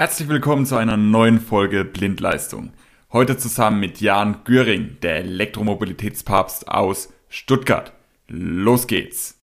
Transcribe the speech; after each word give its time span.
Herzlich 0.00 0.30
willkommen 0.30 0.64
zu 0.64 0.76
einer 0.76 0.96
neuen 0.96 1.38
Folge 1.38 1.84
Blindleistung. 1.84 2.72
Heute 3.12 3.36
zusammen 3.36 3.80
mit 3.80 4.00
Jan 4.00 4.44
Göring, 4.44 4.96
der 5.02 5.16
Elektromobilitätspapst 5.16 6.68
aus 6.68 7.12
Stuttgart. 7.28 7.92
Los 8.26 8.86
geht's! 8.86 9.38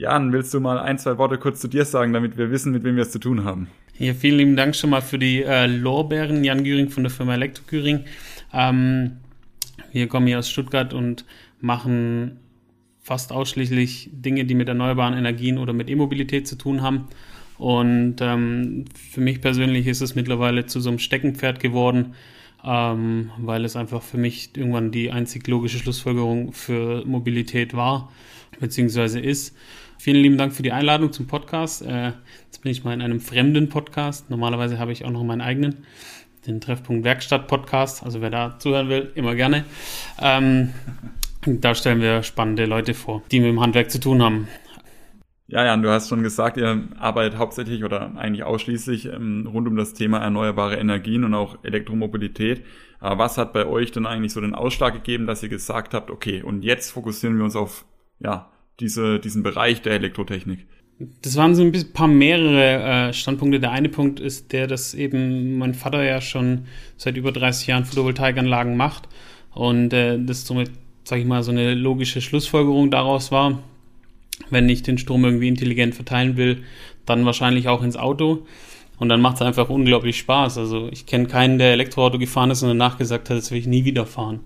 Jan, 0.00 0.32
willst 0.32 0.54
du 0.54 0.60
mal 0.60 0.78
ein, 0.78 0.98
zwei 0.98 1.18
Worte 1.18 1.36
kurz 1.36 1.60
zu 1.60 1.68
dir 1.68 1.84
sagen, 1.84 2.14
damit 2.14 2.38
wir 2.38 2.50
wissen, 2.50 2.72
mit 2.72 2.84
wem 2.84 2.96
wir 2.96 3.02
es 3.02 3.10
zu 3.10 3.18
tun 3.18 3.44
haben? 3.44 3.68
Ja, 3.98 4.14
vielen 4.14 4.38
lieben 4.38 4.56
Dank 4.56 4.74
schon 4.74 4.88
mal 4.88 5.02
für 5.02 5.18
die 5.18 5.42
äh, 5.42 5.66
Lorbeeren, 5.66 6.42
Jan 6.42 6.64
Güring 6.64 6.88
von 6.88 7.02
der 7.02 7.10
Firma 7.10 7.34
Elektro 7.34 7.64
Güring. 7.66 8.04
Ähm, 8.50 9.18
wir 9.92 10.08
kommen 10.08 10.26
hier 10.26 10.38
aus 10.38 10.48
Stuttgart 10.48 10.94
und 10.94 11.26
machen 11.60 12.38
fast 13.02 13.30
ausschließlich 13.30 14.08
Dinge, 14.10 14.46
die 14.46 14.54
mit 14.54 14.68
erneuerbaren 14.68 15.12
Energien 15.12 15.58
oder 15.58 15.74
mit 15.74 15.90
E-Mobilität 15.90 16.48
zu 16.48 16.56
tun 16.56 16.80
haben. 16.80 17.08
Und 17.58 18.22
ähm, 18.22 18.86
für 18.94 19.20
mich 19.20 19.42
persönlich 19.42 19.86
ist 19.86 20.00
es 20.00 20.14
mittlerweile 20.14 20.64
zu 20.64 20.80
so 20.80 20.88
einem 20.88 20.98
Steckenpferd 20.98 21.60
geworden, 21.60 22.14
ähm, 22.64 23.32
weil 23.36 23.66
es 23.66 23.76
einfach 23.76 24.00
für 24.00 24.16
mich 24.16 24.56
irgendwann 24.56 24.92
die 24.92 25.10
einzig 25.10 25.46
logische 25.46 25.76
Schlussfolgerung 25.76 26.54
für 26.54 27.04
Mobilität 27.04 27.74
war, 27.74 28.10
beziehungsweise 28.60 29.20
ist. 29.20 29.54
Vielen 30.00 30.22
lieben 30.22 30.38
Dank 30.38 30.54
für 30.54 30.62
die 30.62 30.72
Einladung 30.72 31.12
zum 31.12 31.26
Podcast. 31.26 31.82
Äh, 31.82 32.12
jetzt 32.46 32.62
bin 32.62 32.72
ich 32.72 32.84
mal 32.84 32.94
in 32.94 33.02
einem 33.02 33.20
fremden 33.20 33.68
Podcast. 33.68 34.30
Normalerweise 34.30 34.78
habe 34.78 34.92
ich 34.92 35.04
auch 35.04 35.10
noch 35.10 35.22
meinen 35.24 35.42
eigenen, 35.42 35.84
den 36.46 36.58
Treffpunkt 36.62 37.04
Werkstatt 37.04 37.48
Podcast. 37.48 38.02
Also 38.02 38.22
wer 38.22 38.30
da 38.30 38.58
zuhören 38.58 38.88
will, 38.88 39.12
immer 39.14 39.34
gerne. 39.34 39.66
Ähm, 40.18 40.70
da 41.44 41.74
stellen 41.74 42.00
wir 42.00 42.22
spannende 42.22 42.64
Leute 42.64 42.94
vor, 42.94 43.22
die 43.30 43.40
mit 43.40 43.50
dem 43.50 43.60
Handwerk 43.60 43.90
zu 43.90 44.00
tun 44.00 44.22
haben. 44.22 44.48
Ja, 45.48 45.66
Jan, 45.66 45.82
du 45.82 45.90
hast 45.90 46.08
schon 46.08 46.22
gesagt, 46.22 46.56
ihr 46.56 46.88
arbeitet 46.98 47.38
hauptsächlich 47.38 47.84
oder 47.84 48.16
eigentlich 48.16 48.42
ausschließlich 48.42 49.04
ähm, 49.04 49.50
rund 49.52 49.68
um 49.68 49.76
das 49.76 49.92
Thema 49.92 50.20
erneuerbare 50.20 50.76
Energien 50.78 51.24
und 51.24 51.34
auch 51.34 51.58
Elektromobilität. 51.62 52.64
Was 53.00 53.36
hat 53.36 53.52
bei 53.52 53.66
euch 53.66 53.92
denn 53.92 54.06
eigentlich 54.06 54.32
so 54.32 54.40
den 54.40 54.54
Ausschlag 54.54 54.94
gegeben, 54.94 55.26
dass 55.26 55.42
ihr 55.42 55.50
gesagt 55.50 55.92
habt, 55.92 56.10
okay, 56.10 56.42
und 56.42 56.64
jetzt 56.64 56.90
fokussieren 56.90 57.36
wir 57.36 57.44
uns 57.44 57.56
auf 57.56 57.84
ja, 58.18 58.50
diese, 58.80 59.20
diesen 59.20 59.42
Bereich 59.42 59.82
der 59.82 59.92
Elektrotechnik? 59.92 60.66
Das 61.22 61.36
waren 61.36 61.54
so 61.54 61.62
ein 61.62 61.92
paar 61.94 62.08
mehrere 62.08 63.08
äh, 63.08 63.12
Standpunkte. 63.12 63.58
Der 63.58 63.70
eine 63.70 63.88
Punkt 63.88 64.20
ist 64.20 64.52
der, 64.52 64.66
dass 64.66 64.92
eben 64.92 65.56
mein 65.56 65.74
Vater 65.74 66.04
ja 66.04 66.20
schon 66.20 66.66
seit 66.96 67.16
über 67.16 67.32
30 67.32 67.68
Jahren 67.68 67.84
Photovoltaikanlagen 67.86 68.76
macht 68.76 69.08
und 69.54 69.92
äh, 69.92 70.18
das 70.18 70.46
somit, 70.46 70.70
sage 71.04 71.22
ich 71.22 71.26
mal, 71.26 71.42
so 71.42 71.52
eine 71.52 71.74
logische 71.74 72.20
Schlussfolgerung 72.20 72.90
daraus 72.90 73.32
war, 73.32 73.62
wenn 74.50 74.68
ich 74.68 74.82
den 74.82 74.98
Strom 74.98 75.24
irgendwie 75.24 75.48
intelligent 75.48 75.94
verteilen 75.94 76.36
will, 76.36 76.64
dann 77.06 77.24
wahrscheinlich 77.24 77.68
auch 77.68 77.82
ins 77.82 77.96
Auto. 77.96 78.46
Und 78.98 79.08
dann 79.08 79.22
macht 79.22 79.36
es 79.36 79.42
einfach 79.42 79.70
unglaublich 79.70 80.18
Spaß. 80.18 80.58
Also 80.58 80.88
ich 80.92 81.06
kenne 81.06 81.26
keinen, 81.26 81.58
der 81.58 81.72
Elektroauto 81.72 82.18
gefahren 82.18 82.50
ist 82.50 82.62
und 82.62 82.68
danach 82.68 82.98
gesagt 82.98 83.30
hat, 83.30 83.38
das 83.38 83.50
will 83.50 83.58
ich 83.58 83.66
nie 83.66 83.86
wieder 83.86 84.04
fahren. 84.04 84.40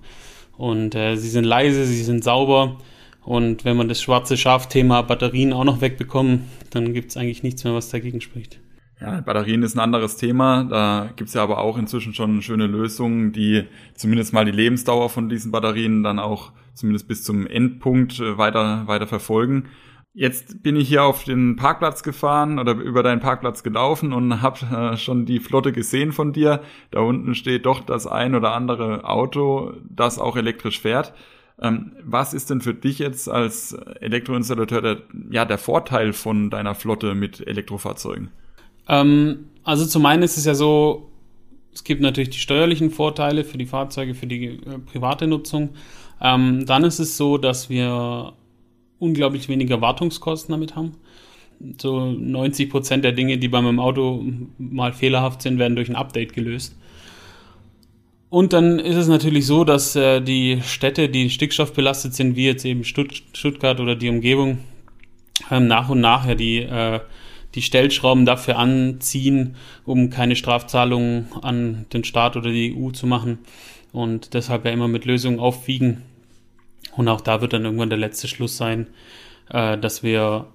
Und 0.56 0.94
äh, 0.94 1.16
sie 1.16 1.28
sind 1.28 1.44
leise, 1.44 1.84
sie 1.84 2.04
sind 2.04 2.22
sauber 2.22 2.78
und 3.24 3.64
wenn 3.64 3.76
man 3.76 3.88
das 3.88 4.02
schwarze 4.02 4.36
Schaf-Thema 4.36 5.02
Batterien 5.02 5.52
auch 5.52 5.64
noch 5.64 5.80
wegbekommen, 5.80 6.44
dann 6.70 6.92
gibt 6.92 7.10
es 7.10 7.16
eigentlich 7.16 7.42
nichts 7.42 7.64
mehr, 7.64 7.74
was 7.74 7.90
dagegen 7.90 8.20
spricht. 8.20 8.60
Ja, 9.00 9.20
Batterien 9.20 9.62
ist 9.62 9.74
ein 9.74 9.80
anderes 9.80 10.16
Thema. 10.16 10.64
Da 10.64 11.10
gibt 11.16 11.28
es 11.28 11.34
ja 11.34 11.42
aber 11.42 11.58
auch 11.58 11.76
inzwischen 11.76 12.14
schon 12.14 12.42
schöne 12.42 12.66
Lösungen, 12.66 13.32
die 13.32 13.64
zumindest 13.94 14.32
mal 14.32 14.44
die 14.44 14.52
Lebensdauer 14.52 15.10
von 15.10 15.28
diesen 15.28 15.50
Batterien 15.50 16.02
dann 16.02 16.18
auch 16.18 16.52
zumindest 16.74 17.08
bis 17.08 17.22
zum 17.24 17.46
Endpunkt 17.46 18.20
äh, 18.20 18.38
weiter, 18.38 18.86
weiter 18.86 19.06
verfolgen. 19.06 19.68
Jetzt 20.16 20.62
bin 20.62 20.76
ich 20.76 20.88
hier 20.88 21.02
auf 21.02 21.24
den 21.24 21.56
Parkplatz 21.56 22.04
gefahren 22.04 22.60
oder 22.60 22.74
über 22.74 23.02
deinen 23.02 23.20
Parkplatz 23.20 23.64
gelaufen 23.64 24.12
und 24.12 24.42
habe 24.42 24.64
äh, 24.66 24.96
schon 24.96 25.26
die 25.26 25.40
Flotte 25.40 25.72
gesehen 25.72 26.12
von 26.12 26.32
dir. 26.32 26.62
Da 26.92 27.00
unten 27.00 27.34
steht 27.34 27.66
doch 27.66 27.80
das 27.80 28.06
ein 28.06 28.36
oder 28.36 28.52
andere 28.52 29.04
Auto, 29.04 29.72
das 29.88 30.20
auch 30.20 30.36
elektrisch 30.36 30.80
fährt. 30.80 31.14
Ähm, 31.60 31.92
was 32.02 32.34
ist 32.34 32.50
denn 32.50 32.60
für 32.60 32.74
dich 32.74 32.98
jetzt 32.98 33.28
als 33.28 33.72
Elektroinstallateur 34.00 34.82
der, 34.82 35.02
ja, 35.30 35.44
der 35.44 35.58
Vorteil 35.58 36.12
von 36.12 36.50
deiner 36.50 36.74
Flotte 36.74 37.14
mit 37.14 37.46
Elektrofahrzeugen? 37.46 38.30
Ähm, 38.88 39.46
also 39.62 39.86
zum 39.86 40.04
einen 40.06 40.22
ist 40.22 40.36
es 40.36 40.44
ja 40.44 40.54
so, 40.54 41.10
es 41.72 41.84
gibt 41.84 42.00
natürlich 42.00 42.30
die 42.30 42.38
steuerlichen 42.38 42.90
Vorteile 42.90 43.44
für 43.44 43.58
die 43.58 43.66
Fahrzeuge, 43.66 44.14
für 44.14 44.26
die 44.26 44.46
äh, 44.46 44.78
private 44.84 45.26
Nutzung. 45.26 45.70
Ähm, 46.20 46.66
dann 46.66 46.84
ist 46.84 46.98
es 46.98 47.16
so, 47.16 47.38
dass 47.38 47.70
wir 47.70 48.32
unglaublich 48.98 49.48
weniger 49.48 49.80
Wartungskosten 49.80 50.52
damit 50.52 50.76
haben. 50.76 50.92
So 51.80 52.10
90 52.10 52.70
Prozent 52.70 53.04
der 53.04 53.12
Dinge, 53.12 53.38
die 53.38 53.48
bei 53.48 53.60
meinem 53.60 53.80
Auto 53.80 54.24
mal 54.58 54.92
fehlerhaft 54.92 55.42
sind, 55.42 55.58
werden 55.58 55.76
durch 55.76 55.88
ein 55.88 55.96
Update 55.96 56.32
gelöst. 56.32 56.76
Und 58.34 58.52
dann 58.52 58.80
ist 58.80 58.96
es 58.96 59.06
natürlich 59.06 59.46
so, 59.46 59.62
dass 59.62 59.94
äh, 59.94 60.20
die 60.20 60.60
Städte, 60.60 61.08
die 61.08 61.30
stickstoffbelastet 61.30 62.14
sind, 62.14 62.34
wie 62.34 62.46
jetzt 62.46 62.64
eben 62.64 62.82
Stutt 62.82 63.22
Stuttgart 63.32 63.78
oder 63.78 63.94
die 63.94 64.08
Umgebung, 64.08 64.58
ähm, 65.52 65.68
nach 65.68 65.88
und 65.88 66.00
nach 66.00 66.26
ja 66.26 66.34
die, 66.34 66.62
äh, 66.62 66.98
die 67.54 67.62
Stellschrauben 67.62 68.26
dafür 68.26 68.58
anziehen, 68.58 69.54
um 69.84 70.10
keine 70.10 70.34
Strafzahlungen 70.34 71.28
an 71.42 71.86
den 71.92 72.02
Staat 72.02 72.36
oder 72.36 72.50
die 72.50 72.76
EU 72.76 72.90
zu 72.90 73.06
machen. 73.06 73.38
Und 73.92 74.34
deshalb 74.34 74.64
ja 74.64 74.72
immer 74.72 74.88
mit 74.88 75.04
Lösungen 75.04 75.38
aufwiegen. 75.38 76.02
Und 76.96 77.06
auch 77.06 77.20
da 77.20 77.40
wird 77.40 77.52
dann 77.52 77.64
irgendwann 77.64 77.90
der 77.90 77.98
letzte 77.98 78.26
Schluss 78.26 78.56
sein, 78.56 78.88
äh, 79.48 79.78
dass 79.78 80.02
wir 80.02 80.48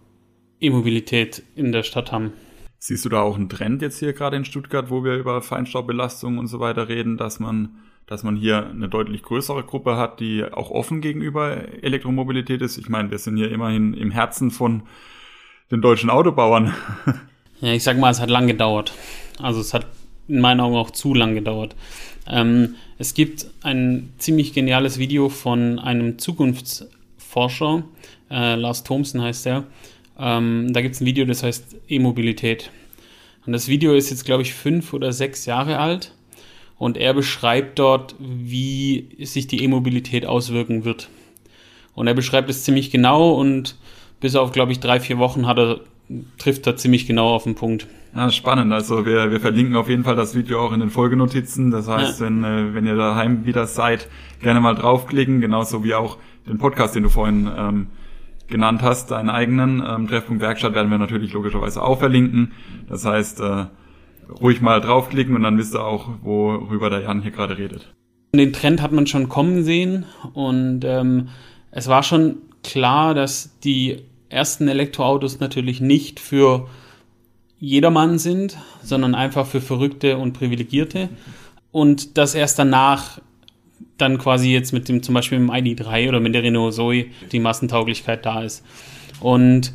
E-Mobilität 0.60 1.44
in 1.56 1.72
der 1.72 1.84
Stadt 1.84 2.12
haben. 2.12 2.34
Siehst 2.82 3.04
du 3.04 3.10
da 3.10 3.22
auch 3.22 3.36
einen 3.36 3.50
Trend 3.50 3.82
jetzt 3.82 4.00
hier 4.00 4.14
gerade 4.14 4.38
in 4.38 4.46
Stuttgart, 4.46 4.90
wo 4.90 5.04
wir 5.04 5.16
über 5.16 5.42
Feinstaubbelastung 5.42 6.38
und 6.38 6.48
so 6.48 6.62
weiter 6.62 6.88
reden, 6.88 7.18
dass 7.18 7.42
man, 7.42 7.76
dass 8.08 8.24
man 8.24 8.38
hier 8.38 8.68
eine 8.68 8.88
deutlich 8.88 9.22
größere 9.22 9.64
Gruppe 9.64 9.98
hat, 9.98 10.22
die 10.22 10.46
auch 10.46 10.72
offen 10.72 11.02
gegenüber 11.02 11.58
Elektromobilität 11.84 12.62
ist? 12.62 12.78
Ich 12.78 12.88
meine, 12.88 13.12
wir 13.12 13.18
sind 13.18 13.36
hier 13.36 13.52
immerhin 13.52 13.94
im 13.94 14.12
Herzen 14.12 14.50
von 14.50 14.84
den 15.72 15.82
deutschen 15.82 16.10
Autobauern. 16.10 16.74
Ja, 17.62 17.74
ich 17.74 17.84
sag 17.84 17.98
mal, 17.98 18.10
es 18.10 18.22
hat 18.22 18.30
lang 18.30 18.48
gedauert. 18.48 18.94
Also 19.38 19.60
es 19.60 19.74
hat 19.74 19.86
in 20.30 20.40
meinen 20.40 20.62
Augen 20.62 20.78
auch 20.78 20.92
zu 20.92 21.14
lang 21.14 21.36
gedauert. 21.36 21.76
Ähm, 22.26 22.76
es 22.98 23.14
gibt 23.14 23.48
ein 23.64 24.14
ziemlich 24.18 24.54
geniales 24.54 24.98
Video 24.98 25.28
von 25.28 25.78
einem 25.78 26.20
Zukunftsforscher, 26.20 27.84
äh, 28.32 28.56
Lars 28.56 28.86
Thomsen 28.86 29.22
heißt 29.22 29.48
er, 29.48 29.66
ähm, 30.20 30.74
da 30.74 30.82
gibt 30.82 30.96
es 30.96 31.02
ein 31.02 31.06
Video, 31.06 31.26
das 31.26 31.44
heißt 31.44 31.78
E-Mobilität. 31.88 32.72
Und 33.46 33.54
das 33.54 33.68
Video 33.68 33.94
ist 33.94 34.10
jetzt, 34.10 34.26
glaube 34.26 34.44
ich, 34.44 34.54
fünf 34.54 34.94
oder 34.94 35.14
sechs 35.14 35.46
Jahre 35.46 35.80
alt. 35.80 36.14
Und 36.78 36.98
er 36.98 37.14
beschreibt 37.14 37.80
dort, 37.80 38.16
wie 38.20 39.10
sich 39.20 39.48
die 39.48 39.64
E-Mobilität 39.64 40.26
auswirken 40.26 40.86
wird. 40.86 41.10
Und 41.94 42.08
er 42.08 42.14
beschreibt 42.14 42.50
es 42.50 42.64
ziemlich 42.64 42.92
genau 42.92 43.32
und 43.34 43.76
bis 44.22 44.36
auf, 44.36 44.52
glaube 44.52 44.72
ich, 44.72 44.80
drei, 44.80 45.00
vier 45.00 45.18
Wochen 45.18 45.48
hat 45.48 45.58
er, 45.58 45.80
trifft 46.38 46.68
er 46.68 46.78
ziemlich 46.78 47.06
genau 47.06 47.30
auf 47.34 47.44
den 47.44 47.56
Punkt. 47.56 47.88
Ja, 48.16 48.32
spannend. 48.32 48.72
Also 48.74 49.06
wir, 49.06 49.32
wir 49.32 49.40
verlinken 49.40 49.76
auf 49.76 49.90
jeden 49.90 50.04
Fall 50.04 50.16
das 50.16 50.36
Video 50.36 50.62
auch 50.62 50.72
in 50.72 50.80
den 50.80 50.90
Folgenotizen. 50.90 51.72
Das 51.72 51.88
heißt, 51.88 52.20
ja. 52.20 52.26
wenn, 52.26 52.44
äh, 52.44 52.74
wenn 52.74 52.86
ihr 52.86 52.96
daheim 52.96 53.46
wieder 53.46 53.68
seid, 53.68 54.08
gerne 54.42 54.62
mal 54.62 54.76
draufklicken, 54.76 55.42
genauso 55.42 55.84
wie 55.84 55.94
auch 55.94 56.18
den 56.48 56.58
Podcast, 56.58 56.96
den 56.96 57.04
du 57.04 57.10
vorhin 57.10 57.50
ähm, 57.56 57.88
genannt 58.50 58.82
hast, 58.82 59.12
deinen 59.12 59.30
eigenen 59.30 59.84
ähm, 59.86 60.08
Treffpunkt 60.08 60.42
Werkstatt 60.42 60.74
werden 60.74 60.92
wir 60.92 60.98
natürlich 60.98 61.34
logischerweise 61.34 61.82
auch 61.84 62.00
verlinken. 62.00 62.52
Das 62.88 63.06
heißt, 63.06 63.40
äh, 63.42 63.66
ruhig 64.42 64.62
mal 64.62 64.82
draufklicken 64.82 65.36
und 65.36 65.44
dann 65.44 65.58
wisst 65.58 65.76
ihr 65.76 65.84
auch, 65.84 66.10
worüber 66.22 66.90
der 66.90 67.02
Jan 67.02 67.22
hier 67.22 67.32
gerade 67.32 67.58
redet. 67.58 67.94
Den 68.34 68.54
Trend 68.54 68.82
hat 68.82 68.92
man 68.92 69.08
schon 69.08 69.28
kommen 69.28 69.64
sehen 69.64 70.06
und 70.34 70.82
ähm, 70.84 71.30
es 71.72 71.88
war 71.88 72.04
schon 72.04 72.38
klar, 72.64 73.14
dass 73.14 73.60
die 73.64 74.04
ersten 74.30 74.68
Elektroautos 74.68 75.40
natürlich 75.40 75.82
nicht 75.82 76.20
für 76.20 76.68
jedermann 77.60 78.20
sind, 78.20 78.58
sondern 78.84 79.16
einfach 79.16 79.46
für 79.46 79.62
Verrückte 79.62 80.18
und 80.18 80.34
Privilegierte. 80.34 81.10
Und 81.72 82.18
dass 82.18 82.36
erst 82.36 82.58
danach 82.58 83.20
dann 84.02 84.18
quasi 84.18 84.52
jetzt 84.52 84.74
mit 84.74 84.90
dem 84.90 85.04
zum 85.04 85.16
Beispiel 85.16 85.40
mit 85.40 85.50
dem 85.50 85.78
ID3 85.78 86.10
oder 86.10 86.20
mit 86.20 86.34
der 86.34 86.44
Renault 86.44 86.74
Zoe 86.74 87.06
die 87.32 87.40
Massentauglichkeit 87.40 88.26
da 88.26 88.44
ist. 88.44 88.66
Und 89.20 89.74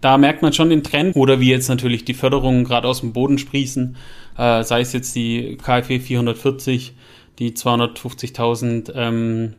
da 0.00 0.18
merkt 0.18 0.42
man 0.42 0.52
schon 0.52 0.70
den 0.70 0.82
Trend 0.82 1.16
oder 1.16 1.40
wie 1.40 1.50
jetzt 1.50 1.68
natürlich 1.68 2.04
die 2.04 2.14
Förderungen 2.14 2.64
gerade 2.64 2.88
aus 2.88 3.00
dem 3.00 3.12
Boden 3.12 3.38
sprießen, 3.38 3.96
äh, 4.38 4.62
sei 4.62 4.80
es 4.80 4.92
jetzt 4.92 5.14
die 5.16 5.56
KfW 5.56 5.98
440, 6.00 6.94
die 7.38 7.52
250.000 7.52 8.92
ähm, 8.94 9.54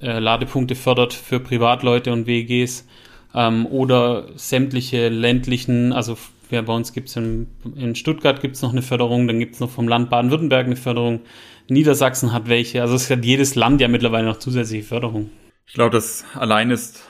äh, 0.00 0.18
Ladepunkte 0.18 0.74
fördert 0.74 1.12
für 1.12 1.40
Privatleute 1.40 2.12
und 2.12 2.26
WGs 2.26 2.86
ähm, 3.34 3.66
oder 3.66 4.26
sämtliche 4.36 5.08
ländlichen, 5.08 5.92
also 5.92 6.16
ja, 6.50 6.62
bei 6.62 6.74
uns 6.74 6.92
gibt 6.92 7.08
es 7.08 7.16
in, 7.16 7.48
in 7.76 7.94
Stuttgart 7.94 8.40
gibt's 8.40 8.62
noch 8.62 8.72
eine 8.72 8.82
Förderung, 8.82 9.26
dann 9.26 9.38
gibt 9.38 9.54
es 9.54 9.60
noch 9.60 9.70
vom 9.70 9.88
Land 9.88 10.10
Baden-Württemberg 10.10 10.66
eine 10.66 10.76
Förderung. 10.76 11.20
Niedersachsen 11.68 12.32
hat 12.32 12.48
welche. 12.48 12.80
Also 12.80 12.94
es 12.94 13.10
hat 13.10 13.24
jedes 13.24 13.54
Land 13.54 13.80
ja 13.80 13.88
mittlerweile 13.88 14.26
noch 14.26 14.38
zusätzliche 14.38 14.84
Förderung. 14.84 15.30
Ich 15.66 15.74
glaube, 15.74 15.90
das 15.90 16.24
allein 16.34 16.70
ist 16.70 17.02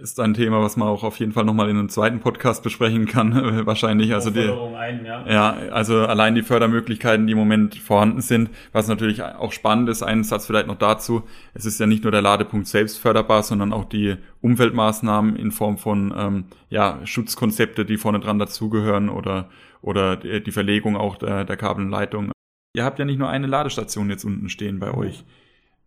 ist 0.00 0.20
ein 0.20 0.34
Thema, 0.34 0.60
was 0.62 0.76
man 0.76 0.88
auch 0.88 1.02
auf 1.02 1.18
jeden 1.18 1.32
Fall 1.32 1.44
nochmal 1.44 1.68
in 1.70 1.78
einem 1.78 1.88
zweiten 1.88 2.20
Podcast 2.20 2.62
besprechen 2.62 3.06
kann, 3.06 3.34
wahrscheinlich. 3.66 4.12
Also 4.12 4.30
die, 4.30 4.50
ein, 4.76 5.04
ja. 5.04 5.26
ja, 5.26 5.50
also 5.70 6.06
allein 6.06 6.34
die 6.34 6.42
Fördermöglichkeiten, 6.42 7.26
die 7.26 7.32
im 7.32 7.38
Moment 7.38 7.76
vorhanden 7.76 8.20
sind, 8.20 8.50
was 8.72 8.88
natürlich 8.88 9.22
auch 9.22 9.52
spannend 9.52 9.88
ist, 9.88 10.02
ein 10.02 10.24
Satz 10.24 10.46
vielleicht 10.46 10.66
noch 10.66 10.78
dazu. 10.78 11.22
Es 11.54 11.66
ist 11.66 11.80
ja 11.80 11.86
nicht 11.86 12.02
nur 12.02 12.12
der 12.12 12.22
Ladepunkt 12.22 12.66
selbst 12.66 12.98
förderbar, 12.98 13.42
sondern 13.42 13.72
auch 13.72 13.84
die 13.84 14.16
Umweltmaßnahmen 14.40 15.36
in 15.36 15.50
Form 15.50 15.78
von 15.78 16.14
ähm, 16.16 16.44
ja, 16.68 17.00
Schutzkonzepte, 17.04 17.84
die 17.84 17.96
vorne 17.96 18.20
dran 18.20 18.38
dazugehören 18.38 19.08
oder, 19.08 19.48
oder 19.80 20.16
die 20.16 20.52
Verlegung 20.52 20.96
auch 20.96 21.16
der, 21.16 21.44
der 21.44 21.56
Kabelleitung. 21.56 22.32
Ihr 22.74 22.84
habt 22.84 22.98
ja 22.98 23.04
nicht 23.04 23.18
nur 23.18 23.28
eine 23.28 23.46
Ladestation 23.46 24.10
jetzt 24.10 24.24
unten 24.24 24.48
stehen 24.48 24.80
bei 24.80 24.92
euch. 24.92 25.24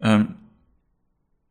Ähm, 0.01 0.36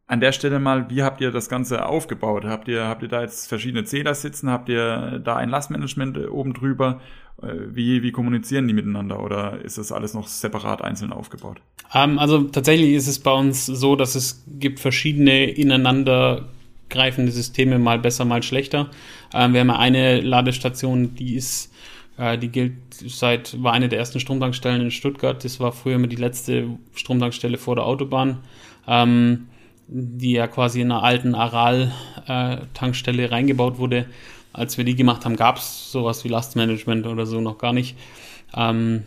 an 0.07 0.21
der 0.21 0.33
Stelle 0.33 0.61
mal, 0.61 0.89
wie 0.89 1.03
habt 1.03 1.21
ihr 1.21 1.33
das 1.33 1.49
Ganze 1.49 1.87
aufgebaut? 1.87 2.45
Habt 2.45 2.69
ihr, 2.69 2.85
habt 2.87 3.03
ihr 3.03 3.09
da 3.09 3.23
jetzt 3.23 3.49
verschiedene 3.49 3.85
Zähler 3.85 4.15
sitzen? 4.15 4.51
Habt 4.51 4.69
ihr 4.69 5.21
da 5.25 5.37
ein 5.37 5.49
Lastmanagement 5.49 6.31
oben 6.31 6.55
drüber? 6.55 7.01
Äh, 7.43 7.47
wie, 7.73 8.03
wie 8.03 8.13
kommunizieren 8.13 8.69
die 8.69 8.75
miteinander 8.75 9.23
oder 9.23 9.61
ist 9.63 9.79
das 9.79 9.93
alles 9.93 10.15
noch 10.15 10.29
separat 10.29 10.83
einzeln 10.83 11.13
aufgebaut? 11.13 11.61
Ähm, 11.93 12.19
also 12.19 12.43
tatsächlich 12.45 12.95
ist 12.95 13.09
es 13.09 13.19
bei 13.19 13.33
uns 13.33 13.67
so, 13.67 13.97
dass 13.97 14.15
es 14.15 14.45
gibt 14.47 14.81
verschiedene 14.81 15.51
ineinander 15.51 16.49
greifende 16.89 17.33
Systeme, 17.33 17.81
mal 17.81 17.99
besser, 17.99 18.25
mal 18.25 18.45
schlechter. 18.45 18.91
Ähm, 19.35 19.53
wir 19.55 19.61
haben 19.61 19.71
eine 19.71 20.21
Ladestation, 20.21 21.17
die 21.17 21.35
ist, 21.35 21.73
äh, 22.17 22.39
die 22.39 22.49
gilt 22.49 22.75
seit, 22.91 23.61
war 23.61 23.73
eine 23.73 23.89
der 23.89 23.99
ersten 23.99 24.21
Stromtankstellen 24.21 24.83
in 24.83 24.91
Stuttgart. 24.93 25.45
Das 25.45 25.59
war 25.59 25.73
früher 25.73 25.97
immer 25.97 26.07
die 26.07 26.17
letzte 26.17 26.79
Stromtankstelle 26.95 27.59
vor 27.59 27.75
der 27.75 27.85
Autobahn. 27.85 28.39
Ähm, 28.87 29.49
die 29.89 30.33
ja 30.33 30.47
quasi 30.47 30.81
in 30.81 30.91
einer 30.91 31.03
alten 31.03 31.35
Aral-Tankstelle 31.35 33.25
äh, 33.25 33.27
reingebaut 33.27 33.79
wurde. 33.79 34.07
Als 34.53 34.79
wir 34.79 34.85
die 34.85 34.97
gemacht 34.97 35.25
haben, 35.25 35.37
gab 35.37 35.59
es 35.59 35.93
sowas 35.93 36.25
wie 36.25 36.29
Lastmanagement 36.29 37.07
oder 37.07 37.27
so 37.27 37.41
noch 37.41 37.59
gar 37.59 37.73
nicht. 37.73 37.97
Ähm, 38.55 39.05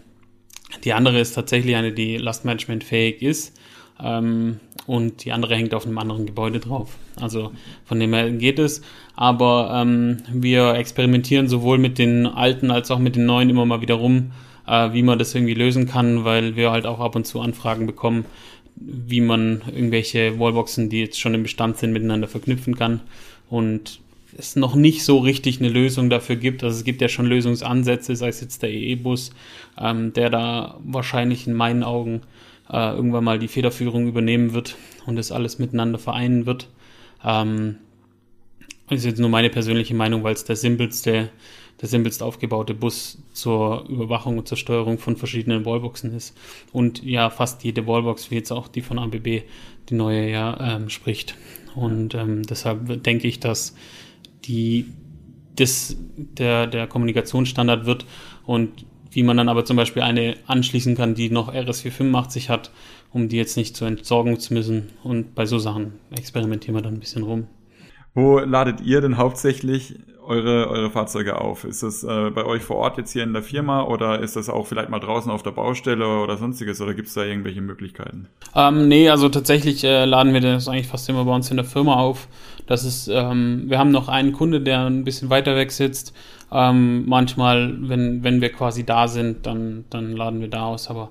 die 0.84 0.94
andere 0.94 1.20
ist 1.20 1.34
tatsächlich 1.34 1.76
eine, 1.76 1.92
die 1.92 2.18
Lastmanagement 2.18 2.84
fähig 2.84 3.22
ist. 3.22 3.58
Ähm, 4.02 4.60
und 4.88 5.26
die 5.26 5.31
andere 5.31 5.56
hängt 5.56 5.74
auf 5.74 5.86
einem 5.86 5.98
anderen 5.98 6.26
Gebäude 6.26 6.60
drauf. 6.60 6.98
Also 7.20 7.52
von 7.86 8.00
dem 8.00 8.14
her 8.14 8.32
geht 8.32 8.60
es. 8.60 8.82
Aber 9.16 9.72
ähm, 9.74 10.18
wir 10.32 10.75
experimentieren 10.75 11.48
sowohl 11.48 11.78
mit 11.78 11.98
den 11.98 12.25
alten 12.25 12.72
als 12.72 12.90
auch 12.92 13.00
mit 13.00 13.16
den 13.16 13.25
neuen 13.25 13.50
immer 13.50 13.66
mal 13.66 13.82
wieder 13.82 13.96
rum, 13.96 14.32
äh, 14.66 14.94
wie 14.94 15.04
man 15.04 15.20
das 15.20 15.36
irgendwie 15.36 15.54
lösen 15.54 15.88
kann, 15.88 16.24
weil 16.24 16.56
wir 16.56 16.72
halt 16.72 16.86
auch 16.86 17.00
ab 17.00 17.16
und 17.16 17.28
zu 17.28 17.42
Anfragen 17.42 17.86
bekommen, 17.86 18.25
wie 18.80 19.22
man 19.22 19.62
irgendwelche 19.68 20.40
Wallboxen, 20.40 20.90
die 20.90 21.02
jetzt 21.02 21.20
schon 21.20 21.34
im 21.34 21.44
Bestand 21.44 21.78
sind, 21.78 21.92
miteinander 21.92 22.28
verknüpfen 22.28 22.76
kann. 22.76 23.02
Und 23.50 24.00
es 24.38 24.56
noch 24.56 24.76
nicht 24.76 25.04
so 25.04 25.18
richtig 25.18 25.60
eine 25.60 25.70
Lösung 25.70 26.10
dafür 26.10 26.36
gibt. 26.36 26.64
Also 26.64 26.78
es 26.78 26.84
gibt 26.84 27.02
ja 27.02 27.10
schon 27.10 27.26
Lösungsansätze, 27.26 28.16
sei 28.16 28.30
es 28.30 28.42
jetzt 28.42 28.62
der 28.62 28.72
EE-Bus, 28.72 29.31
ähm, 29.78 30.14
der 30.14 30.30
da 30.30 30.80
wahrscheinlich 30.84 31.48
in 31.48 31.54
meinen 31.54 31.84
Augen 31.84 32.22
äh, 32.70 32.94
irgendwann 32.96 33.24
mal 33.24 33.40
die 33.40 33.48
Federführung 33.48 34.08
übernehmen 34.08 34.54
wird 34.54 34.76
und 35.06 35.16
das 35.16 35.32
alles 35.32 35.60
miteinander 35.60 36.00
vereinen 36.00 36.46
wird. 36.46 36.70
Ähm, 37.24 37.78
ist 38.90 39.06
jetzt 39.06 39.20
nur 39.20 39.30
meine 39.30 39.50
persönliche 39.50 39.94
Meinung, 39.94 40.24
weil 40.24 40.34
es 40.34 40.46
der 40.46 40.56
simpelste 40.56 41.30
der 41.81 41.88
simpelst 41.88 42.22
aufgebaute 42.22 42.74
Bus 42.74 43.20
zur 43.34 43.86
Überwachung 43.88 44.38
und 44.38 44.48
zur 44.48 44.58
Steuerung 44.58 44.98
von 44.98 45.16
verschiedenen 45.16 45.66
Wallboxen 45.66 46.14
ist. 46.14 46.38
Und 46.74 47.04
ja, 47.04 47.30
fast 47.30 47.64
jede 47.64 47.88
Wallbox, 47.88 48.31
wie 48.31 48.36
jetzt 48.36 48.52
auch 48.52 48.68
die 48.68 48.81
von 48.81 49.00
ABB, 49.00 49.44
die 49.90 49.96
neue 49.96 50.30
ja 50.30 50.76
ähm, 50.76 50.90
spricht. 50.90 51.36
Und 51.76 52.16
ähm, 52.16 52.44
deshalb 52.44 53.04
denke 53.04 53.28
ich, 53.28 53.40
dass 53.40 53.76
die 54.46 54.88
das 55.56 55.98
der, 56.16 56.68
der 56.68 56.88
Kommunikationsstandard 56.88 57.86
wird 57.86 58.06
und 58.46 58.86
wie 59.12 59.24
man 59.24 59.38
dann 59.38 59.50
aber 59.50 59.66
zum 59.66 59.75
Beispiel 59.75 60.04
eine 60.04 60.36
anschließen 60.46 60.96
kann, 60.96 61.16
die 61.16 61.30
noch 61.30 61.54
RS485 61.54 62.50
hat, 62.50 62.72
um 63.12 63.28
die 63.28 63.38
jetzt 63.38 63.58
nicht 63.58 63.75
zu 63.75 63.86
entsorgen 63.86 64.40
zu 64.40 64.54
müssen. 64.54 64.90
Und 65.04 65.34
bei 65.34 65.46
so 65.46 65.58
Sachen 65.58 65.94
experimentieren 66.12 66.75
wir 66.75 66.82
dann 66.82 66.96
ein 66.96 67.00
bisschen 67.00 67.24
rum. 67.24 67.48
Wo 68.14 68.40
ladet 68.40 68.82
ihr 68.82 69.02
denn 69.02 69.18
hauptsächlich 69.18 69.96
eure, 70.30 70.70
eure 70.70 70.90
Fahrzeuge 70.92 71.42
auf? 71.42 71.64
Ist 71.64 71.84
das 71.84 72.04
äh, 72.04 72.30
bei 72.30 72.46
euch 72.46 72.62
vor 72.62 72.78
Ort 72.78 72.98
jetzt 72.98 73.12
hier 73.12 73.24
in 73.24 73.34
der 73.34 73.42
Firma 73.42 73.84
oder 73.84 74.20
ist 74.20 74.36
das 74.36 74.48
auch 74.48 74.68
vielleicht 74.68 74.90
mal 74.90 75.00
draußen 75.00 75.31
auf 75.31 75.44
der 75.44 75.52
Baustelle 75.52 76.08
oder 76.20 76.38
sonstiges 76.38 76.80
oder 76.80 76.94
gibt 76.94 77.08
es 77.08 77.16
da 77.16 77.24
irgendwelche 77.24 77.62
Möglichkeiten? 77.62 78.28
Ähm, 78.56 78.88
nee, 78.88 79.10
also 79.10 79.28
tatsächlich 79.30 79.84
äh, 79.84 80.06
laden 80.06 80.34
wir 80.34 80.42
das 80.42 80.68
eigentlich 80.68 80.88
fast 80.88 81.10
immer 81.10 81.26
bei 81.26 81.34
uns 81.34 81.50
in 81.50 81.58
der 81.58 81.66
Firma 81.66 81.96
auf. 81.96 82.28
Das 82.68 82.86
ist, 82.86 83.08
ähm, 83.08 83.64
wir 83.66 83.80
haben 83.80 83.92
noch 83.92 84.08
einen 84.08 84.31
Kunde, 84.31 84.62
der 84.62 84.86
ein 84.86 85.04
bisschen 85.04 85.31
weiter 85.31 85.56
weg 85.56 85.72
sitzt. 85.72 86.14
Ähm, 86.52 87.06
manchmal, 87.08 87.75
wenn, 87.90 88.24
wenn 88.24 88.42
wir 88.42 88.52
quasi 88.52 88.86
da 88.86 89.08
sind, 89.08 89.46
dann, 89.48 89.86
dann 89.90 90.16
laden 90.16 90.42
wir 90.42 90.48
da 90.48 90.66
aus, 90.66 90.90
aber 90.90 91.10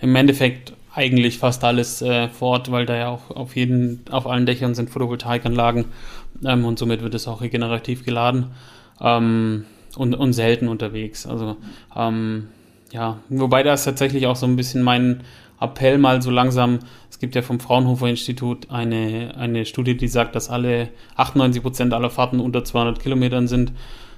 im 0.00 0.14
Endeffekt 0.14 0.74
eigentlich 0.98 1.38
fast 1.38 1.62
alles 1.62 2.02
äh, 2.02 2.28
vor 2.28 2.48
Ort, 2.48 2.72
weil 2.72 2.84
da 2.84 2.96
ja 2.96 3.08
auch 3.08 3.30
auf 3.30 3.54
jeden, 3.54 4.04
auf 4.10 4.26
allen 4.26 4.46
Dächern 4.46 4.74
sind 4.74 4.90
Photovoltaikanlagen 4.90 5.84
ähm, 6.44 6.64
und 6.64 6.76
somit 6.76 7.02
wird 7.02 7.14
es 7.14 7.28
auch 7.28 7.40
regenerativ 7.40 8.04
geladen 8.04 8.46
ähm, 9.00 9.64
und, 9.96 10.14
und 10.14 10.32
selten 10.32 10.66
unterwegs. 10.66 11.24
Also 11.24 11.56
ähm, 11.94 12.48
ja, 12.90 13.18
wobei 13.28 13.62
das 13.62 13.84
tatsächlich 13.84 14.26
auch 14.26 14.34
so 14.34 14.46
ein 14.46 14.56
bisschen 14.56 14.82
mein 14.82 15.22
Appell 15.60 15.98
mal 15.98 16.20
so 16.20 16.32
langsam, 16.32 16.80
es 17.08 17.20
gibt 17.20 17.36
ja 17.36 17.42
vom 17.42 17.60
Fraunhofer 17.60 18.08
Institut 18.08 18.68
eine, 18.68 19.34
eine 19.36 19.66
Studie, 19.66 19.96
die 19.96 20.08
sagt, 20.08 20.34
dass 20.34 20.50
alle 20.50 20.88
98 21.14 21.62
Prozent 21.62 21.94
aller 21.94 22.10
Fahrten 22.10 22.40
unter 22.40 22.64
200 22.64 22.98
Kilometern 23.00 23.46
sind. 23.46 23.72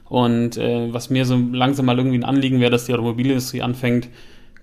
Und 0.09 0.57
äh, 0.57 0.93
was 0.93 1.11
mir 1.11 1.27
so 1.27 1.37
langsam 1.53 1.87
mal 1.87 1.99
irgendwie 1.99 2.19
ein 2.19 2.25
Anliegen 2.25 2.59
wäre, 2.59 2.71
dass 2.71 2.87
die 2.87 2.95
Automobilindustrie 2.95 3.63
anfängt, 3.63 4.09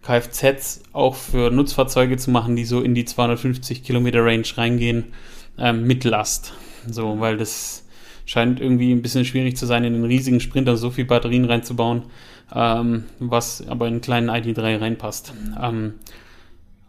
Kfz 0.01 0.81
auch 0.94 1.15
für 1.15 1.51
Nutzfahrzeuge 1.51 2.17
zu 2.17 2.31
machen, 2.31 2.55
die 2.55 2.65
so 2.65 2.81
in 2.81 2.95
die 2.95 3.05
250 3.05 3.83
Kilometer 3.83 4.23
Range 4.23 4.47
reingehen, 4.55 5.05
ähm, 5.57 5.85
mit 5.85 6.03
Last. 6.03 6.53
So, 6.88 7.19
weil 7.19 7.38
das 7.38 7.83
scheint 8.25 8.59
irgendwie 8.59 8.91
ein 8.91 9.01
bisschen 9.01 9.25
schwierig 9.25 9.57
zu 9.57 9.65
sein, 9.65 9.83
in 9.83 9.95
einen 9.95 10.05
riesigen 10.05 10.39
Sprinter 10.39 10.77
so 10.77 10.91
viel 10.91 11.05
Batterien 11.05 11.45
reinzubauen, 11.45 12.03
ähm, 12.53 13.05
was 13.19 13.67
aber 13.67 13.88
in 13.88 13.95
einen 13.95 14.01
kleinen 14.01 14.29
ID3 14.29 14.80
reinpasst. 14.80 15.33
Ähm, 15.61 15.94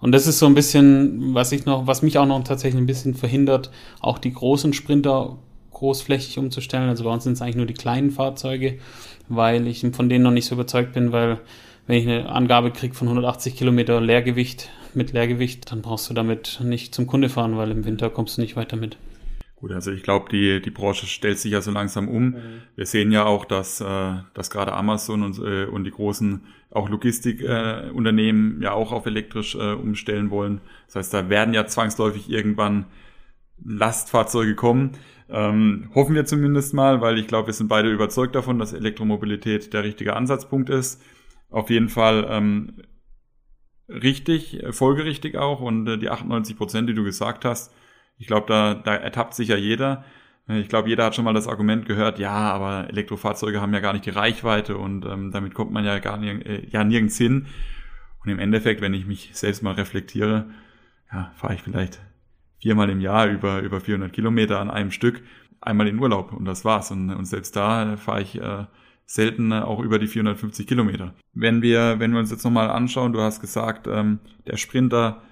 und 0.01 0.13
das 0.13 0.27
ist 0.27 0.39
so 0.39 0.47
ein 0.47 0.55
bisschen, 0.55 1.35
was 1.35 1.51
ich 1.53 1.65
noch, 1.65 1.87
was 1.87 2.03
mich 2.03 2.19
auch 2.19 2.27
noch 2.27 2.43
tatsächlich 2.45 2.81
ein 2.81 2.87
bisschen 2.87 3.15
verhindert, 3.15 3.71
auch 4.01 4.19
die 4.19 4.33
großen 4.33 4.73
Sprinter 4.73 5.39
großflächig 5.73 6.39
umzustellen. 6.39 6.89
Also 6.89 7.05
bei 7.05 7.11
uns 7.11 7.25
sind 7.25 7.35
es 7.35 7.43
eigentlich 7.43 7.57
nur 7.57 7.67
die 7.67 7.75
kleinen 7.75 8.11
Fahrzeuge, 8.11 8.79
weil 9.29 9.67
ich 9.67 9.87
von 9.93 10.09
denen 10.09 10.25
noch 10.25 10.31
nicht 10.31 10.47
so 10.47 10.55
überzeugt 10.55 10.93
bin, 10.93 11.13
weil 11.13 11.41
wenn 11.89 11.97
ich 11.97 12.07
eine 12.07 12.29
Angabe 12.29 12.71
kriege 12.71 12.95
von 12.95 13.09
180 13.09 13.57
Kilometer 13.57 14.01
Leergewicht 14.01 14.69
mit 14.95 15.13
Leergewicht, 15.13 15.73
dann 15.73 15.81
brauchst 15.81 16.09
du 16.09 16.15
damit 16.15 16.61
nicht 16.63 16.95
zum 16.95 17.07
Kunde 17.07 17.31
fahren, 17.31 17.57
weil 17.57 17.71
im 17.71 17.87
Winter 17.87 18.11
kommst 18.11 18.37
du 18.37 18.43
nicht 18.43 18.57
weiter 18.57 18.77
mit. 18.77 18.99
Gut, 19.57 19.73
also 19.73 19.91
ich 19.91 20.03
glaube, 20.03 20.29
die, 20.31 20.61
die 20.61 20.71
Branche 20.71 21.07
stellt 21.07 21.39
sich 21.39 21.51
ja 21.51 21.63
so 21.63 21.71
langsam 21.71 22.09
um. 22.09 22.25
Mhm. 22.25 22.35
Wir 22.77 22.85
sehen 22.85 23.11
ja 23.11 23.25
auch, 23.25 23.47
dass, 23.47 23.81
äh, 23.81 24.13
dass 24.35 24.51
gerade 24.51 24.75
Amazon 24.75 25.23
und, 25.23 25.39
äh, 25.39 25.65
und 25.65 25.85
die 25.85 25.91
großen 25.91 26.43
auch 26.71 26.91
Logistikunternehmen 26.91 28.61
äh, 28.61 28.65
ja 28.65 28.73
auch 28.73 28.93
auf 28.93 29.07
elektrisch 29.07 29.55
äh, 29.55 29.73
umstellen 29.73 30.31
wollen. 30.31 30.61
Das 30.87 30.97
heißt, 30.97 31.15
da 31.15 31.31
werden 31.31 31.55
ja 31.55 31.67
zwangsläufig 31.67 32.31
irgendwann 32.31 32.85
Lastfahrzeuge 33.65 34.55
kommen. 34.55 34.93
Ähm, 35.31 35.91
hoffen 35.95 36.15
wir 36.15 36.27
zumindest 36.27 36.75
mal, 36.75 37.01
weil 37.01 37.19
ich 37.19 37.27
glaube, 37.27 37.49
wir 37.49 37.55
sind 37.55 37.69
beide 37.69 37.91
überzeugt 37.91 38.35
davon, 38.35 38.59
dass 38.59 38.75
Elektromobilität 38.75 39.73
der 39.73 39.85
richtige 39.85 40.15
Ansatzpunkt 40.15 40.69
ist. 40.69 41.03
Auf 41.51 41.71
jeden 41.71 41.89
Fall 41.89 42.27
ähm, 42.29 42.83
richtig, 43.89 44.63
folgerichtig 44.71 45.37
auch 45.37 45.61
und 45.61 45.87
äh, 45.87 45.99
die 45.99 46.11
98 46.11 46.57
Prozent, 46.57 46.89
die 46.89 46.95
du 46.95 47.05
gesagt 47.05 47.45
hast, 47.45 47.73
ich 48.19 48.27
glaube, 48.27 48.47
da, 48.49 48.75
da 48.75 48.95
ertappt 48.95 49.35
sich 49.35 49.49
ja 49.49 49.57
jeder. 49.57 50.05
Ich 50.49 50.69
glaube, 50.69 50.89
jeder 50.89 51.05
hat 51.05 51.15
schon 51.15 51.27
mal 51.27 51.35
das 51.35 51.47
Argument 51.47 51.85
gehört, 51.87 52.19
ja, 52.19 52.33
aber 52.33 52.89
Elektrofahrzeuge 52.89 53.61
haben 53.61 53.75
ja 53.75 53.81
gar 53.81 53.93
nicht 53.93 54.07
die 54.07 54.11
Reichweite 54.11 54.79
und 54.79 55.05
ähm, 55.05 55.31
damit 55.31 55.55
kommt 55.55 55.73
man 55.73 55.85
ja 55.85 55.99
gar 55.99 56.17
nirg 56.17 56.45
äh, 56.47 56.67
ja, 56.71 56.85
nirgends 56.85 57.19
hin. 57.19 57.47
Und 58.25 58.31
im 58.31 58.39
Endeffekt, 58.39 58.81
wenn 58.81 58.95
ich 58.95 59.07
mich 59.07 59.31
selbst 59.35 59.63
mal 59.63 59.75
reflektiere, 59.75 60.47
ja, 61.13 61.33
fahre 61.37 61.55
ich 61.55 61.63
vielleicht 61.63 62.01
viermal 62.59 62.89
im 62.91 63.01
Jahr 63.01 63.27
über, 63.27 63.61
über 63.61 63.81
400 63.81 64.13
Kilometer 64.13 64.59
an 64.59 64.71
einem 64.71 64.91
Stück, 64.91 65.23
einmal 65.61 65.87
in 65.87 65.99
Urlaub 65.99 66.33
und 66.33 66.47
das 66.47 66.65
war's. 66.65 66.91
Und, 66.91 67.11
und 67.11 67.27
selbst 67.27 67.55
da 67.55 67.97
fahre 67.97 68.23
ich 68.23 68.41
äh, 68.41 68.65
selten 69.09 69.55
auch 69.55 69.81
über 69.81 69.99
die 69.99 70.07
450 70.07 70.67
Kilometer. 70.67 71.15
Wenn 71.33 71.63
wir, 71.63 71.99
wenn 71.99 72.13
wir 72.13 72.21
uns 72.21 72.31
jetzt 72.31 72.45
nochmal 72.45 72.69
anschauen, 72.69 73.15
du 73.15 73.21
hast 73.21 73.41
gesagt, 73.41 73.87
ähm, 73.87 74.21
der 74.47 74.59
Sprinter 74.59 75.23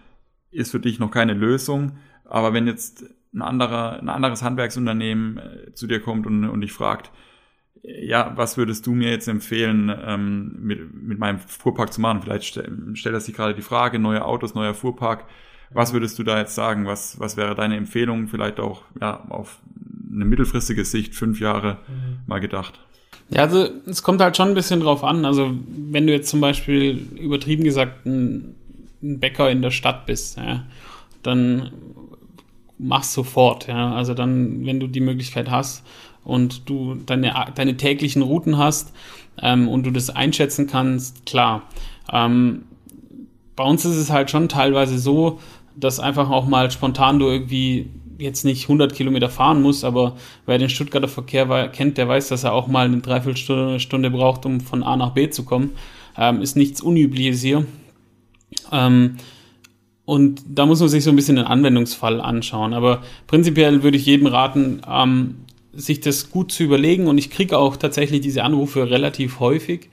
ist 0.50 0.70
für 0.70 0.80
dich 0.80 0.98
noch 0.98 1.10
keine 1.10 1.34
Lösung. 1.34 1.98
Aber 2.24 2.54
wenn 2.54 2.66
jetzt 2.66 3.04
ein 3.34 3.42
anderer, 3.42 4.00
ein 4.00 4.08
anderes 4.08 4.42
Handwerksunternehmen 4.42 5.36
äh, 5.36 5.74
zu 5.74 5.86
dir 5.86 6.00
kommt 6.00 6.26
und, 6.26 6.46
und 6.46 6.62
dich 6.62 6.72
fragt, 6.72 7.12
ja, 7.82 8.32
was 8.34 8.56
würdest 8.56 8.86
du 8.86 8.94
mir 8.94 9.10
jetzt 9.10 9.28
empfehlen, 9.28 9.94
ähm, 10.04 10.56
mit, 10.58 10.94
mit 10.94 11.18
meinem 11.18 11.38
Fuhrpark 11.38 11.92
zu 11.92 12.00
machen? 12.00 12.22
Vielleicht 12.22 12.46
stell, 12.46 12.72
stellt 12.94 13.14
das 13.14 13.26
sich 13.26 13.34
gerade 13.34 13.54
die 13.54 13.62
Frage, 13.62 13.98
neue 13.98 14.24
Autos, 14.24 14.54
neuer 14.54 14.72
Fuhrpark. 14.72 15.26
Was 15.70 15.92
würdest 15.92 16.18
du 16.18 16.22
da 16.22 16.38
jetzt 16.38 16.54
sagen? 16.54 16.86
Was, 16.86 17.20
was 17.20 17.36
wäre 17.36 17.54
deine 17.54 17.76
Empfehlung? 17.76 18.28
Vielleicht 18.28 18.58
auch 18.58 18.84
ja, 19.02 19.22
auf 19.28 19.60
eine 20.10 20.24
mittelfristige 20.24 20.86
Sicht, 20.86 21.14
fünf 21.14 21.40
Jahre 21.40 21.78
mhm. 21.88 22.20
mal 22.26 22.40
gedacht. 22.40 22.85
Ja, 23.30 23.42
also 23.42 23.68
es 23.86 24.02
kommt 24.02 24.20
halt 24.20 24.36
schon 24.36 24.48
ein 24.48 24.54
bisschen 24.54 24.80
drauf 24.80 25.02
an. 25.02 25.24
Also 25.24 25.50
wenn 25.66 26.06
du 26.06 26.12
jetzt 26.12 26.28
zum 26.28 26.40
Beispiel 26.40 27.08
übertrieben 27.18 27.64
gesagt 27.64 28.06
ein, 28.06 28.54
ein 29.02 29.18
Bäcker 29.18 29.50
in 29.50 29.62
der 29.62 29.72
Stadt 29.72 30.06
bist, 30.06 30.36
ja, 30.36 30.64
dann 31.22 31.70
mach's 32.78 33.12
sofort. 33.12 33.66
Ja. 33.66 33.94
Also 33.94 34.14
dann, 34.14 34.64
wenn 34.64 34.80
du 34.80 34.86
die 34.86 35.00
Möglichkeit 35.00 35.50
hast 35.50 35.84
und 36.24 36.68
du 36.68 36.94
deine, 36.94 37.32
deine 37.54 37.76
täglichen 37.76 38.22
Routen 38.22 38.58
hast 38.58 38.92
ähm, 39.42 39.68
und 39.68 39.84
du 39.84 39.90
das 39.90 40.10
einschätzen 40.10 40.66
kannst, 40.66 41.26
klar. 41.26 41.62
Ähm, 42.12 42.62
bei 43.56 43.64
uns 43.64 43.84
ist 43.84 43.96
es 43.96 44.10
halt 44.10 44.30
schon 44.30 44.48
teilweise 44.48 44.98
so, 44.98 45.40
dass 45.74 45.98
einfach 45.98 46.30
auch 46.30 46.46
mal 46.46 46.70
spontan 46.70 47.18
du 47.18 47.26
irgendwie 47.26 47.90
jetzt 48.18 48.44
nicht 48.44 48.64
100 48.64 48.94
Kilometer 48.94 49.28
fahren 49.28 49.62
muss, 49.62 49.84
aber 49.84 50.16
wer 50.46 50.58
den 50.58 50.70
Stuttgarter 50.70 51.08
Verkehr 51.08 51.68
kennt, 51.68 51.98
der 51.98 52.08
weiß, 52.08 52.28
dass 52.28 52.44
er 52.44 52.52
auch 52.52 52.66
mal 52.66 52.86
eine 52.86 52.98
Dreiviertelstunde 52.98 54.10
braucht, 54.10 54.46
um 54.46 54.60
von 54.60 54.82
A 54.82 54.96
nach 54.96 55.10
B 55.10 55.30
zu 55.30 55.44
kommen. 55.44 55.72
Ähm, 56.16 56.40
ist 56.40 56.56
nichts 56.56 56.80
Unübliches 56.80 57.42
hier. 57.42 57.66
Ähm, 58.72 59.16
und 60.04 60.42
da 60.48 60.66
muss 60.66 60.80
man 60.80 60.88
sich 60.88 61.04
so 61.04 61.10
ein 61.10 61.16
bisschen 61.16 61.36
den 61.36 61.46
Anwendungsfall 61.46 62.20
anschauen. 62.20 62.74
Aber 62.74 63.02
prinzipiell 63.26 63.82
würde 63.82 63.96
ich 63.96 64.06
jedem 64.06 64.28
raten, 64.28 64.80
ähm, 64.88 65.36
sich 65.72 66.00
das 66.00 66.30
gut 66.30 66.52
zu 66.52 66.62
überlegen. 66.62 67.08
Und 67.08 67.18
ich 67.18 67.28
kriege 67.28 67.58
auch 67.58 67.76
tatsächlich 67.76 68.20
diese 68.20 68.44
Anrufe 68.44 68.88
relativ 68.88 69.40
häufig. 69.40 69.90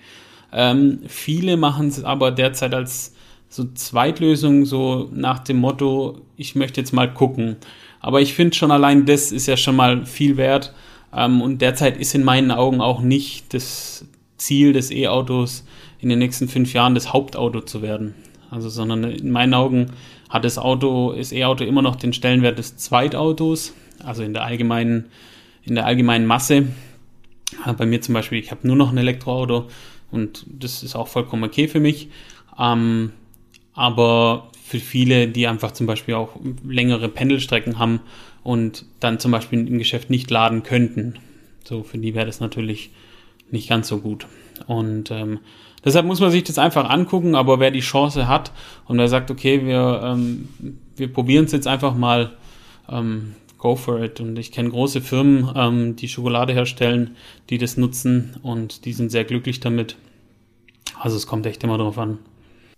Ähm, 0.53 0.99
viele 1.07 1.57
machen 1.57 1.87
es 1.87 2.03
aber 2.03 2.31
derzeit 2.31 2.73
als 2.75 3.15
so 3.49 3.65
Zweitlösung, 3.73 4.65
so 4.65 5.09
nach 5.13 5.39
dem 5.39 5.57
Motto, 5.57 6.21
ich 6.37 6.55
möchte 6.55 6.79
jetzt 6.81 6.93
mal 6.93 7.11
gucken. 7.11 7.57
Aber 8.03 8.21
ich 8.21 8.33
finde 8.33 8.55
schon 8.55 8.69
allein 8.69 9.05
das 9.05 9.31
ist 9.31 9.47
ja 9.47 9.57
schon 9.57 9.77
mal 9.77 10.05
viel 10.05 10.37
wert. 10.37 10.73
Ähm, 11.15 11.41
und 11.41 11.61
derzeit 11.61 11.97
ist 11.97 12.13
in 12.13 12.23
meinen 12.23 12.51
Augen 12.51 12.81
auch 12.81 12.99
nicht 12.99 13.53
das 13.53 14.05
Ziel 14.37 14.73
des 14.73 14.91
E-Autos 14.91 15.65
in 15.99 16.09
den 16.09 16.19
nächsten 16.19 16.49
fünf 16.49 16.73
Jahren 16.73 16.95
das 16.95 17.13
Hauptauto 17.13 17.61
zu 17.61 17.81
werden. 17.81 18.13
Also, 18.51 18.69
sondern 18.69 19.05
in 19.05 19.31
meinen 19.31 19.53
Augen 19.53 19.93
hat 20.29 20.43
das 20.43 20.57
Auto, 20.57 21.13
das 21.13 21.31
E-Auto 21.31 21.63
immer 21.63 21.81
noch 21.81 21.95
den 21.95 22.11
Stellenwert 22.11 22.59
des 22.59 22.75
Zweitautos, 22.75 23.73
also 24.03 24.21
in 24.21 24.33
der 24.33 24.43
allgemeinen, 24.43 25.05
in 25.63 25.75
der 25.75 25.85
allgemeinen 25.85 26.25
Masse. 26.25 26.67
Bei 27.77 27.85
mir 27.85 28.01
zum 28.01 28.13
Beispiel, 28.13 28.39
ich 28.39 28.51
habe 28.51 28.67
nur 28.67 28.75
noch 28.75 28.91
ein 28.91 28.97
Elektroauto 28.97 29.67
und 30.11 30.45
das 30.47 30.83
ist 30.83 30.95
auch 30.95 31.07
vollkommen 31.07 31.43
okay 31.45 31.67
für 31.69 31.79
mich. 31.79 32.09
Ähm, 32.59 33.13
aber 33.73 34.49
für 34.65 34.79
viele, 34.79 35.27
die 35.27 35.47
einfach 35.47 35.71
zum 35.71 35.87
Beispiel 35.87 36.15
auch 36.15 36.39
längere 36.67 37.09
Pendelstrecken 37.09 37.79
haben 37.79 37.99
und 38.43 38.85
dann 38.99 39.19
zum 39.19 39.31
Beispiel 39.31 39.67
im 39.67 39.77
Geschäft 39.77 40.09
nicht 40.09 40.31
laden 40.31 40.63
könnten. 40.63 41.15
So, 41.63 41.83
für 41.83 41.97
die 41.97 42.15
wäre 42.15 42.25
das 42.25 42.39
natürlich 42.39 42.91
nicht 43.51 43.69
ganz 43.69 43.87
so 43.87 43.99
gut. 43.99 44.25
Und 44.67 45.11
ähm, 45.11 45.39
deshalb 45.83 46.05
muss 46.05 46.19
man 46.19 46.31
sich 46.31 46.43
das 46.43 46.57
einfach 46.57 46.89
angucken, 46.89 47.35
aber 47.35 47.59
wer 47.59 47.71
die 47.71 47.81
Chance 47.81 48.27
hat 48.27 48.51
und 48.87 48.97
wer 48.97 49.07
sagt, 49.07 49.31
okay, 49.31 49.65
wir, 49.65 50.01
ähm, 50.03 50.47
wir 50.95 51.11
probieren 51.11 51.45
es 51.45 51.51
jetzt 51.51 51.67
einfach 51.67 51.95
mal, 51.95 52.31
ähm, 52.89 53.35
go 53.57 53.75
for 53.75 54.01
it. 54.01 54.19
Und 54.21 54.37
ich 54.39 54.51
kenne 54.51 54.69
große 54.69 55.01
Firmen, 55.01 55.49
ähm, 55.55 55.95
die 55.95 56.07
Schokolade 56.07 56.53
herstellen, 56.53 57.15
die 57.49 57.57
das 57.57 57.77
nutzen 57.77 58.35
und 58.43 58.85
die 58.85 58.93
sind 58.93 59.11
sehr 59.11 59.25
glücklich 59.25 59.59
damit. 59.59 59.97
Also 60.99 61.17
es 61.17 61.27
kommt 61.27 61.45
echt 61.45 61.63
immer 61.63 61.77
drauf 61.77 61.97
an. 61.97 62.19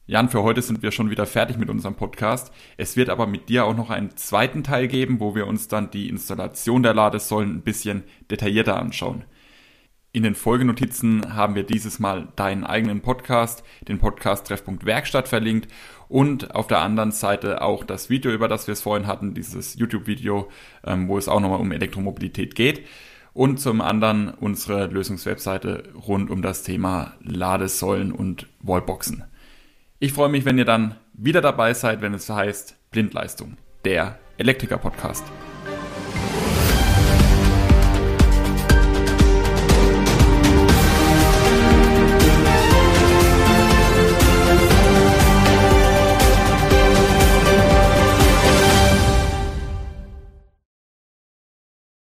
Jan, 0.07 0.29
für 0.29 0.43
heute 0.43 0.61
sind 0.61 0.83
wir 0.83 0.91
schon 0.91 1.09
wieder 1.09 1.25
fertig 1.25 1.57
mit 1.57 1.67
unserem 1.67 1.95
Podcast. 1.95 2.53
Es 2.77 2.95
wird 2.95 3.09
aber 3.09 3.25
mit 3.25 3.49
dir 3.49 3.65
auch 3.65 3.75
noch 3.75 3.89
einen 3.89 4.15
zweiten 4.15 4.63
Teil 4.63 4.87
geben, 4.87 5.19
wo 5.19 5.33
wir 5.33 5.47
uns 5.47 5.67
dann 5.67 5.89
die 5.89 6.09
Installation 6.09 6.83
der 6.83 6.93
Ladesäulen 6.93 7.55
ein 7.55 7.61
bisschen 7.63 8.03
detaillierter 8.29 8.77
anschauen. 8.77 9.23
In 10.11 10.21
den 10.21 10.35
Folgenotizen 10.35 11.33
haben 11.33 11.55
wir 11.55 11.63
dieses 11.63 11.97
Mal 11.97 12.27
deinen 12.35 12.63
eigenen 12.65 13.01
Podcast, 13.01 13.63
den 13.87 13.97
Podcast 13.97 14.45
Treffpunkt 14.45 14.85
Werkstatt 14.85 15.27
verlinkt 15.27 15.71
und 16.07 16.53
auf 16.53 16.67
der 16.67 16.81
anderen 16.81 17.11
Seite 17.11 17.63
auch 17.63 17.83
das 17.83 18.07
Video, 18.07 18.31
über 18.31 18.47
das 18.47 18.67
wir 18.67 18.73
es 18.73 18.81
vorhin 18.81 19.07
hatten, 19.07 19.33
dieses 19.33 19.73
YouTube-Video, 19.73 20.49
ähm, 20.83 21.07
wo 21.07 21.17
es 21.17 21.27
auch 21.27 21.39
nochmal 21.39 21.59
um 21.59 21.71
Elektromobilität 21.71 22.53
geht. 22.53 22.85
Und 23.33 23.59
zum 23.59 23.81
anderen 23.81 24.29
unsere 24.29 24.85
Lösungswebseite 24.85 25.89
rund 26.07 26.29
um 26.29 26.43
das 26.43 26.61
Thema 26.61 27.15
Ladesäulen 27.21 28.11
und 28.11 28.45
Wallboxen. 28.61 29.23
Ich 30.05 30.13
freue 30.13 30.29
mich, 30.29 30.45
wenn 30.45 30.59
ihr 30.59 30.65
dann 30.65 30.97
wieder 31.13 31.41
dabei 31.41 31.73
seid, 31.73 31.99
wenn 32.01 32.13
es 32.13 32.29
heißt 32.29 32.77
Blindleistung, 32.91 33.57
der 33.85 34.19
Elektriker-Podcast. 34.37 35.23